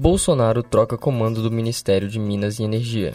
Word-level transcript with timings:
Bolsonaro 0.00 0.62
troca 0.62 0.96
comando 0.96 1.42
do 1.42 1.50
Ministério 1.50 2.08
de 2.08 2.18
Minas 2.18 2.58
e 2.58 2.62
Energia. 2.62 3.12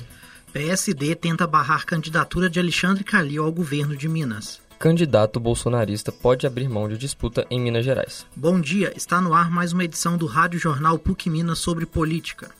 PSD 0.53 1.15
tenta 1.15 1.47
barrar 1.47 1.83
candidatura 1.83 2.47
de 2.47 2.59
Alexandre 2.59 3.03
Calil 3.03 3.43
ao 3.43 3.51
governo 3.51 3.97
de 3.97 4.07
Minas. 4.07 4.61
Candidato 4.77 5.39
bolsonarista 5.39 6.11
pode 6.11 6.45
abrir 6.45 6.69
mão 6.69 6.87
de 6.87 6.95
disputa 6.95 7.43
em 7.49 7.59
Minas 7.59 7.83
Gerais. 7.83 8.27
Bom 8.35 8.61
dia, 8.61 8.93
está 8.95 9.19
no 9.19 9.33
ar 9.33 9.49
mais 9.49 9.73
uma 9.73 9.83
edição 9.83 10.15
do 10.15 10.27
Rádio 10.27 10.59
Jornal 10.59 10.99
PUC 10.99 11.27
Minas 11.27 11.57
sobre 11.57 11.87
política. 11.87 12.51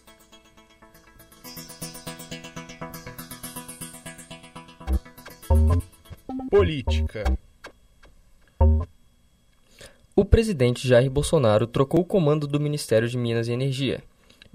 Política. 6.49 7.37
O 10.15 10.25
presidente 10.25 10.87
Jair 10.87 11.11
Bolsonaro 11.11 11.67
trocou 11.67 12.01
o 12.01 12.05
comando 12.05 12.47
do 12.47 12.59
Ministério 12.59 13.07
de 13.07 13.19
Minas 13.19 13.47
e 13.47 13.51
Energia. 13.51 14.01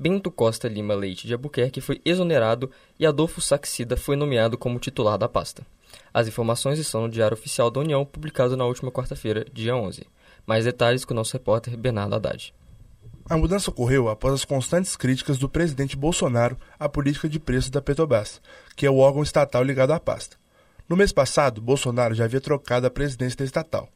Bento 0.01 0.31
Costa 0.31 0.67
Lima 0.67 0.95
Leite 0.95 1.27
de 1.27 1.35
Albuquerque 1.35 1.83
foi 1.83 2.01
exonerado 2.07 2.71
e 2.99 3.05
Adolfo 3.05 3.39
Saxida 3.39 3.99
foi 3.99 4.17
nomeado 4.17 4.57
como 4.57 4.79
titular 4.79 5.19
da 5.19 5.29
pasta. 5.29 5.63
As 6.11 6.27
informações 6.27 6.79
estão 6.79 7.03
no 7.03 7.11
Diário 7.11 7.37
Oficial 7.37 7.71
da 7.71 7.81
União, 7.81 8.03
publicado 8.03 8.57
na 8.57 8.65
última 8.65 8.91
quarta-feira, 8.91 9.45
dia 9.53 9.77
11. 9.77 10.07
Mais 10.47 10.65
detalhes 10.65 11.05
com 11.05 11.13
o 11.13 11.17
nosso 11.17 11.35
repórter 11.35 11.77
Bernardo 11.77 12.15
Haddad. 12.15 12.55
A 13.29 13.37
mudança 13.37 13.69
ocorreu 13.69 14.09
após 14.09 14.33
as 14.33 14.45
constantes 14.47 14.97
críticas 14.97 15.37
do 15.37 15.51
presidente 15.51 15.99
Bolsonaro 15.99 16.57
à 16.79 16.89
política 16.89 17.29
de 17.29 17.39
preços 17.39 17.69
da 17.69 17.83
Petrobras, 17.83 18.41
que 18.75 18.87
é 18.87 18.91
o 18.91 18.97
órgão 18.97 19.23
estatal 19.23 19.62
ligado 19.62 19.93
à 19.93 20.01
pasta. 20.01 20.39
No 20.89 20.97
mês 20.97 21.12
passado, 21.12 21.61
Bolsonaro 21.61 22.15
já 22.15 22.25
havia 22.25 22.41
trocado 22.41 22.87
a 22.87 22.91
presidência 22.91 23.37
da 23.37 23.45
estatal. 23.45 23.91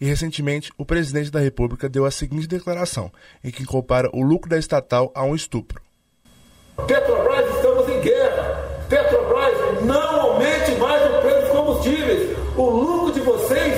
E 0.00 0.06
recentemente, 0.06 0.72
o 0.78 0.84
presidente 0.84 1.30
da 1.30 1.40
República 1.40 1.88
deu 1.88 2.04
a 2.04 2.10
seguinte 2.10 2.46
declaração, 2.46 3.10
em 3.42 3.50
que 3.50 3.64
compara 3.64 4.08
o 4.12 4.22
lucro 4.22 4.48
da 4.48 4.58
estatal 4.58 5.10
a 5.14 5.24
um 5.24 5.34
estupro. 5.34 5.82
Petrobras, 6.86 7.56
estamos 7.56 7.88
em 7.88 8.00
guerra. 8.00 8.86
Petrobras, 8.88 9.84
não 9.84 10.20
aumente 10.20 10.70
mais 10.76 11.02
o 11.04 11.20
preço 11.20 11.40
dos 11.40 11.50
combustíveis. 11.50 12.38
O 12.56 12.70
lucro 12.70 13.12
de 13.12 13.20
vocês 13.20 13.74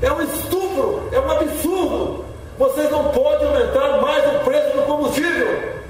é 0.00 0.12
um 0.12 0.22
estupro, 0.22 1.08
é 1.12 1.18
um 1.18 1.30
absurdo. 1.30 2.24
Vocês 2.56 2.90
não 2.90 3.10
podem 3.10 3.48
aumentar 3.48 4.00
mais 4.00 4.24
o 4.36 4.44
preço 4.44 4.76
do 4.76 4.82
combustível. 4.84 5.84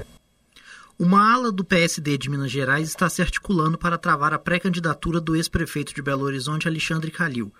Uma 0.97 1.33
ala 1.33 1.51
do 1.51 1.63
PSD 1.63 2.17
de 2.17 2.29
Minas 2.29 2.49
Gerais 2.49 2.87
está 2.87 3.07
se 3.07 3.21
articulando 3.21 3.77
para 3.77 3.97
travar 3.97 4.33
a 4.33 4.39
pré-candidatura 4.39 5.21
do 5.21 5.35
ex-prefeito 5.35 5.93
de 5.93 6.01
Belo 6.01 6.23
Horizonte, 6.23 6.67
Alexandre 6.67 7.11
Calil. 7.11 7.53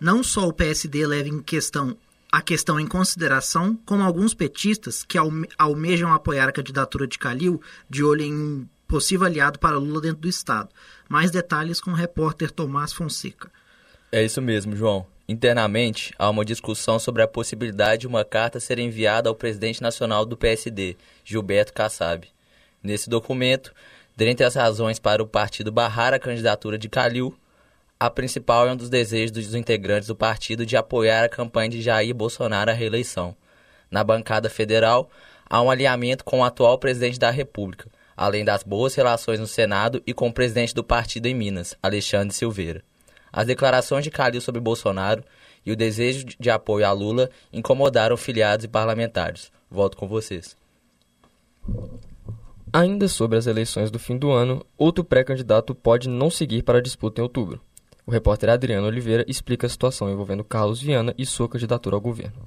Não 0.00 0.22
só 0.22 0.48
o 0.48 0.52
PSD 0.52 1.06
leva 1.06 1.28
em 1.28 1.42
questão 1.42 1.96
a 2.32 2.40
questão 2.40 2.78
em 2.78 2.86
consideração, 2.86 3.76
como 3.84 4.04
alguns 4.04 4.34
petistas 4.34 5.02
que 5.02 5.18
alme 5.18 5.48
almejam 5.58 6.12
apoiar 6.12 6.48
a 6.48 6.52
candidatura 6.52 7.06
de 7.06 7.18
Calil, 7.18 7.60
de 7.88 8.04
olho 8.04 8.22
em 8.22 8.32
um 8.32 8.68
possível 8.86 9.26
aliado 9.26 9.58
para 9.58 9.78
Lula 9.78 10.00
dentro 10.00 10.18
do 10.18 10.28
Estado. 10.28 10.68
Mais 11.08 11.30
detalhes 11.30 11.80
com 11.80 11.90
o 11.90 11.94
repórter 11.94 12.50
Tomás 12.50 12.92
Fonseca. 12.92 13.50
É 14.12 14.24
isso 14.24 14.40
mesmo, 14.40 14.76
João. 14.76 15.06
Internamente, 15.28 16.12
há 16.18 16.30
uma 16.30 16.44
discussão 16.44 16.98
sobre 16.98 17.22
a 17.22 17.28
possibilidade 17.28 18.02
de 18.02 18.06
uma 18.06 18.24
carta 18.24 18.58
ser 18.58 18.78
enviada 18.78 19.28
ao 19.28 19.34
presidente 19.34 19.82
nacional 19.82 20.24
do 20.24 20.36
PSD, 20.36 20.96
Gilberto 21.24 21.72
Kassab. 21.72 22.26
Nesse 22.82 23.10
documento, 23.10 23.72
dentre 24.16 24.44
as 24.44 24.54
razões 24.54 24.98
para 24.98 25.22
o 25.22 25.26
partido 25.26 25.70
barrar 25.70 26.14
a 26.14 26.18
candidatura 26.18 26.76
de 26.76 26.88
Calil, 26.88 27.36
a 28.00 28.08
principal 28.08 28.66
é 28.66 28.72
um 28.72 28.76
dos 28.76 28.88
desejos 28.88 29.30
dos 29.30 29.54
integrantes 29.54 30.08
do 30.08 30.16
partido 30.16 30.64
de 30.64 30.74
apoiar 30.74 31.22
a 31.22 31.28
campanha 31.28 31.68
de 31.68 31.82
Jair 31.82 32.14
Bolsonaro 32.14 32.70
à 32.70 32.72
reeleição. 32.74 33.36
Na 33.90 34.02
bancada 34.02 34.48
federal, 34.48 35.10
há 35.48 35.60
um 35.60 35.70
alinhamento 35.70 36.24
com 36.24 36.40
o 36.40 36.44
atual 36.44 36.78
presidente 36.78 37.18
da 37.18 37.30
República, 37.30 37.90
além 38.16 38.42
das 38.42 38.62
boas 38.62 38.94
relações 38.94 39.38
no 39.38 39.46
Senado 39.46 40.02
e 40.06 40.14
com 40.14 40.28
o 40.28 40.32
presidente 40.32 40.74
do 40.74 40.82
partido 40.82 41.26
em 41.26 41.34
Minas, 41.34 41.76
Alexandre 41.82 42.34
Silveira. 42.34 42.82
As 43.30 43.46
declarações 43.46 44.02
de 44.02 44.10
Calil 44.10 44.40
sobre 44.40 44.62
Bolsonaro 44.62 45.22
e 45.64 45.70
o 45.70 45.76
desejo 45.76 46.24
de 46.24 46.48
apoio 46.48 46.86
a 46.86 46.92
Lula 46.92 47.28
incomodaram 47.52 48.16
filiados 48.16 48.64
e 48.64 48.68
parlamentares. 48.68 49.52
Volto 49.70 49.98
com 49.98 50.08
vocês. 50.08 50.56
Ainda 52.72 53.08
sobre 53.08 53.36
as 53.36 53.46
eleições 53.46 53.90
do 53.90 53.98
fim 53.98 54.16
do 54.16 54.30
ano, 54.30 54.64
outro 54.78 55.04
pré-candidato 55.04 55.74
pode 55.74 56.08
não 56.08 56.30
seguir 56.30 56.62
para 56.62 56.78
a 56.78 56.82
disputa 56.82 57.20
em 57.20 57.24
outubro. 57.24 57.60
O 58.10 58.12
repórter 58.12 58.50
Adriano 58.50 58.88
Oliveira 58.88 59.24
explica 59.28 59.68
a 59.68 59.70
situação 59.70 60.10
envolvendo 60.10 60.42
Carlos 60.42 60.82
Viana 60.82 61.14
e 61.16 61.24
sua 61.24 61.48
candidatura 61.48 61.94
ao 61.94 62.00
governo. 62.00 62.44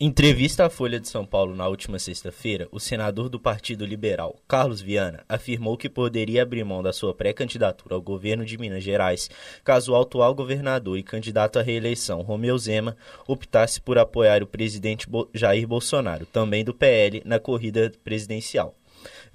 Em 0.00 0.06
entrevista 0.06 0.64
à 0.64 0.70
Folha 0.70 0.98
de 0.98 1.06
São 1.06 1.26
Paulo 1.26 1.54
na 1.54 1.68
última 1.68 1.98
sexta-feira, 1.98 2.66
o 2.72 2.80
senador 2.80 3.28
do 3.28 3.38
Partido 3.38 3.84
Liberal, 3.84 4.40
Carlos 4.48 4.80
Viana, 4.80 5.22
afirmou 5.28 5.76
que 5.76 5.90
poderia 5.90 6.42
abrir 6.42 6.64
mão 6.64 6.82
da 6.82 6.94
sua 6.94 7.12
pré-candidatura 7.12 7.94
ao 7.94 8.00
governo 8.00 8.42
de 8.42 8.56
Minas 8.56 8.82
Gerais 8.82 9.28
caso 9.62 9.92
o 9.92 10.00
atual 10.00 10.34
governador 10.34 10.96
e 10.96 11.02
candidato 11.02 11.58
à 11.58 11.62
reeleição, 11.62 12.22
Romeu 12.22 12.56
Zema, 12.56 12.96
optasse 13.28 13.78
por 13.78 13.98
apoiar 13.98 14.42
o 14.42 14.46
presidente 14.46 15.06
Jair 15.34 15.68
Bolsonaro, 15.68 16.24
também 16.24 16.64
do 16.64 16.72
PL, 16.72 17.20
na 17.26 17.38
corrida 17.38 17.92
presidencial. 18.02 18.74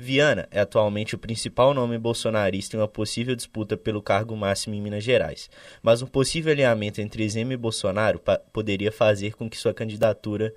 Viana 0.02 0.48
é 0.50 0.62
atualmente 0.62 1.14
o 1.14 1.18
principal 1.18 1.74
nome 1.74 1.98
bolsonarista 1.98 2.78
em 2.78 2.80
uma 2.80 2.88
possível 2.88 3.36
disputa 3.36 3.76
pelo 3.76 4.02
cargo 4.02 4.34
máximo 4.34 4.74
em 4.74 4.82
Minas 4.82 5.04
Gerais, 5.04 5.50
mas 5.84 6.02
um 6.02 6.08
possível 6.08 6.54
alinhamento 6.54 7.02
entre 7.02 7.28
Zema 7.28 7.52
e 7.52 7.58
Bolsonaro 7.58 8.22
poderia 8.54 8.94
fazer 8.94 9.36
com 9.36 9.50
que 9.50 9.58
sua 9.58 9.74
candidatura 9.74 10.56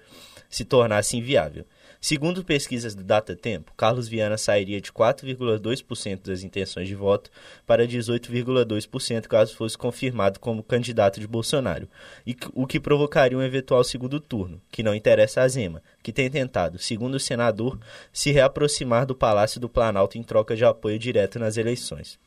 se 0.48 0.64
tornasse 0.64 1.16
inviável. 1.16 1.66
Segundo 2.04 2.44
pesquisas 2.44 2.96
do 2.96 3.04
Datatempo, 3.04 3.72
Carlos 3.76 4.08
Viana 4.08 4.36
sairia 4.36 4.80
de 4.80 4.90
4,2% 4.90 6.26
das 6.26 6.42
intenções 6.42 6.88
de 6.88 6.96
voto 6.96 7.30
para 7.64 7.86
18,2% 7.86 9.28
caso 9.28 9.54
fosse 9.54 9.78
confirmado 9.78 10.40
como 10.40 10.64
candidato 10.64 11.20
de 11.20 11.28
Bolsonaro, 11.28 11.88
e 12.26 12.36
o 12.54 12.66
que 12.66 12.80
provocaria 12.80 13.38
um 13.38 13.42
eventual 13.42 13.84
segundo 13.84 14.18
turno, 14.18 14.60
que 14.68 14.82
não 14.82 14.96
interessa 14.96 15.42
a 15.42 15.48
Zema, 15.48 15.80
que 16.02 16.12
tem 16.12 16.28
tentado, 16.28 16.76
segundo 16.76 17.14
o 17.14 17.20
senador, 17.20 17.78
se 18.12 18.32
reaproximar 18.32 19.06
do 19.06 19.14
Palácio 19.14 19.60
do 19.60 19.68
Planalto 19.68 20.18
em 20.18 20.24
troca 20.24 20.56
de 20.56 20.64
apoio 20.64 20.98
direto 20.98 21.38
nas 21.38 21.56
eleições. 21.56 22.18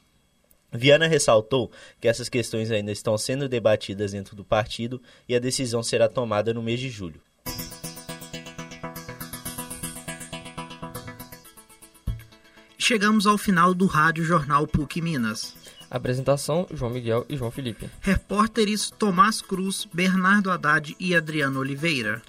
Viana 0.72 1.06
ressaltou 1.06 1.70
que 2.00 2.08
essas 2.08 2.30
questões 2.30 2.72
ainda 2.72 2.94
estão 2.94 3.18
sendo 3.18 3.50
debatidas 3.50 4.14
dentro 4.14 4.38
do 4.38 4.46
partido 4.46 5.02
e 5.28 5.36
a 5.36 5.40
decisão 5.40 5.84
será 5.84 6.08
tomada 6.08 6.54
no 6.54 6.64
mês 6.64 6.80
de 6.80 6.90
julho. 6.90 7.20
Chegamos 12.88 13.26
ao 13.26 13.36
final 13.36 13.74
do 13.74 13.88
Rádio 13.88 14.24
Jornal 14.24 14.68
PUC 14.68 15.02
Minas. 15.02 15.56
Apresentação: 15.90 16.68
João 16.72 16.92
Miguel 16.92 17.26
e 17.28 17.36
João 17.36 17.50
Felipe. 17.50 17.90
Repórteres: 18.00 18.92
Tomás 18.92 19.42
Cruz, 19.42 19.88
Bernardo 19.92 20.52
Haddad 20.52 20.96
e 21.00 21.16
Adriano 21.16 21.60
Oliveira. 21.60 22.22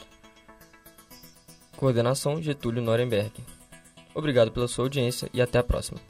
Coordenação: 1.76 2.40
Getúlio 2.40 2.82
Nuremberg. 2.82 3.34
Obrigado 4.14 4.50
pela 4.50 4.66
sua 4.66 4.86
audiência 4.86 5.28
e 5.34 5.42
até 5.42 5.58
a 5.58 5.62
próxima. 5.62 6.00